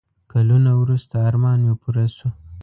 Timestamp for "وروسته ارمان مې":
0.81-1.73